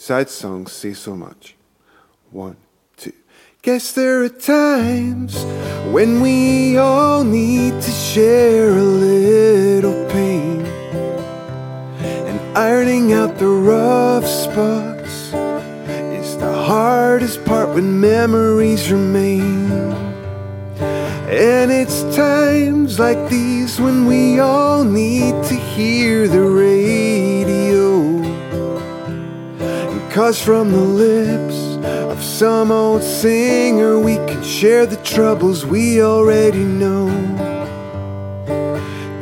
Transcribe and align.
Sad 0.00 0.30
songs 0.30 0.72
say 0.72 0.94
so 0.94 1.14
much. 1.14 1.54
One, 2.30 2.56
two. 2.96 3.12
Guess 3.60 3.92
there 3.92 4.22
are 4.22 4.30
times 4.30 5.44
when 5.92 6.22
we 6.22 6.78
all 6.78 7.22
need 7.22 7.82
to 7.82 7.90
share 7.90 8.70
a 8.70 8.82
little 8.82 10.08
pain. 10.08 10.64
And 12.00 12.40
ironing 12.56 13.12
out 13.12 13.36
the 13.36 13.48
rough 13.48 14.24
spots 14.24 15.34
is 16.16 16.34
the 16.38 16.50
hardest 16.50 17.44
part 17.44 17.68
when 17.74 18.00
memories 18.00 18.90
remain. 18.90 19.70
And 21.28 21.70
it's 21.70 22.04
times 22.16 22.98
like 22.98 23.28
these 23.28 23.78
when 23.78 24.06
we 24.06 24.40
all 24.40 24.82
need 24.82 25.44
to 25.44 25.54
hear 25.56 26.26
the 26.26 26.40
radio. 26.40 27.09
Cause 30.10 30.42
from 30.42 30.72
the 30.72 30.76
lips 30.76 31.76
of 32.10 32.22
some 32.22 32.72
old 32.72 33.02
singer 33.02 33.98
we 33.98 34.16
can 34.16 34.42
share 34.42 34.84
the 34.84 34.96
troubles 34.96 35.64
we 35.64 36.02
already 36.02 36.64
know. 36.64 37.06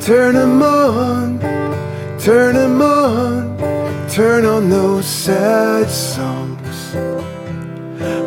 Turn 0.01 0.34
'em 0.34 0.62
on, 0.62 1.41
turn 2.19 2.56
'em 2.56 2.80
on, 2.80 3.59
turn 4.09 4.47
on 4.47 4.70
those 4.70 5.05
sad 5.05 5.91
songs. 5.91 6.77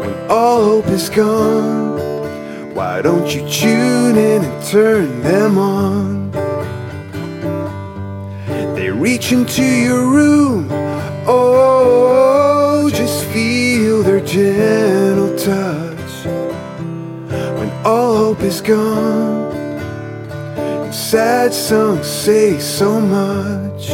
When 0.02 0.16
all 0.30 0.64
hope 0.64 0.88
is 0.90 1.10
gone. 1.10 2.00
Why 2.76 3.02
don't 3.02 3.34
you 3.34 3.42
tune 3.50 4.18
in 4.18 4.44
and 4.44 4.64
turn 4.64 5.22
them 5.24 5.58
on? 5.58 6.32
They 8.76 8.92
reach 8.92 9.32
into 9.32 9.64
your 9.64 10.04
room, 10.06 10.70
touch. 15.46 16.26
When 17.58 17.72
all 17.84 18.16
hope 18.16 18.42
is 18.42 18.62
gone, 18.62 19.52
and 19.56 20.94
sad 20.94 21.52
songs 21.52 22.06
say 22.06 22.60
so 22.60 23.02
much. 23.02 23.90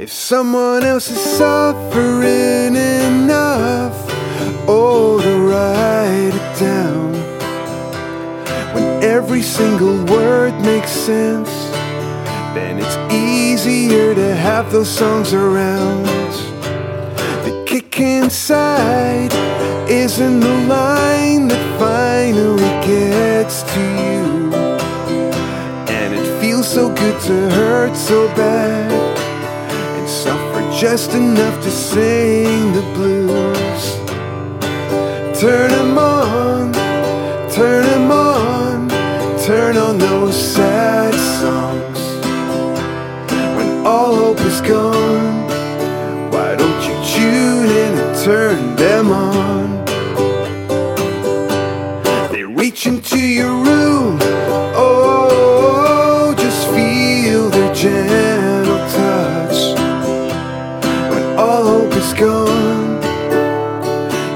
If 0.00 0.12
someone 0.12 0.84
else 0.84 1.10
is 1.10 1.18
suffering 1.18 2.76
enough, 2.76 3.96
oh, 4.68 5.20
to 5.20 5.34
write 5.48 6.32
it 6.32 6.60
down. 6.60 7.12
When 8.74 9.02
every 9.02 9.42
single 9.42 10.04
word 10.04 10.54
makes 10.60 10.92
sense, 10.92 11.50
then 12.54 12.78
it's 12.78 12.96
easier 13.12 14.14
to 14.14 14.36
have 14.36 14.70
those 14.70 14.88
songs 14.88 15.34
around. 15.34 16.49
Inside 17.98 19.32
isn't 19.90 20.40
the 20.40 20.54
line 20.66 21.48
that 21.48 21.78
finally 21.78 22.72
gets 22.86 23.62
to 23.62 23.80
you. 23.80 24.54
And 25.88 26.14
it 26.14 26.40
feels 26.40 26.66
so 26.66 26.88
good 26.94 27.20
to 27.22 27.50
hurt 27.50 27.96
so 27.96 28.28
bad 28.28 28.90
and 29.98 30.08
suffer 30.08 30.62
just 30.78 31.14
enough 31.14 31.62
to 31.64 31.70
sing 31.70 32.72
the 32.72 32.82
blues. 32.94 33.84
Turn 35.40 35.70
them 35.70 35.98
on, 35.98 36.09
turn 48.24 48.76
them 48.76 49.10
on? 49.10 49.84
They 52.30 52.44
reach 52.44 52.86
into 52.86 53.18
your 53.18 53.48
room, 53.48 54.18
oh, 54.76 56.34
just 56.36 56.68
feel 56.68 57.48
their 57.48 57.74
gentle 57.74 58.78
touch. 58.98 59.60
When 61.10 61.38
all 61.38 61.64
hope 61.64 61.94
is 61.94 62.12
gone, 62.12 63.00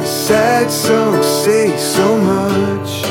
sad 0.06 0.70
songs 0.70 1.26
say 1.26 1.76
so 1.76 2.18
much. 2.18 3.02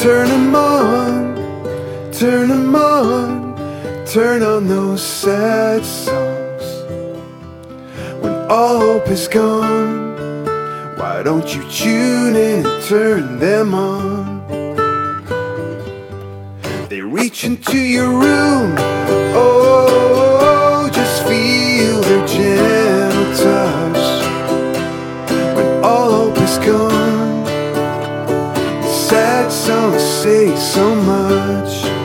Turn 0.00 0.28
them 0.28 0.54
on, 0.56 1.36
turn 2.12 2.48
them 2.48 2.74
on, 2.74 4.06
turn 4.06 4.42
on 4.42 4.66
those 4.66 5.02
sad 5.02 5.84
songs 5.84 6.35
all 8.48 8.78
hope 8.78 9.08
is 9.08 9.26
gone. 9.28 10.14
Why 10.96 11.22
don't 11.22 11.54
you 11.54 11.68
tune 11.68 12.36
in 12.36 12.64
and 12.64 12.84
turn 12.84 13.38
them 13.38 13.74
on? 13.74 14.46
They 16.88 17.00
reach 17.00 17.44
into 17.44 17.78
your 17.78 18.08
room. 18.08 18.74
Oh, 19.34 20.88
just 20.92 21.24
feel 21.24 22.00
their 22.02 22.26
gentle 22.26 23.34
touch. 23.44 24.04
When 25.56 25.84
all 25.84 26.10
hope 26.10 26.38
is 26.38 26.58
gone, 26.58 27.46
sad 28.84 29.50
songs 29.50 30.02
say 30.02 30.54
so 30.56 30.94
much. 30.94 31.95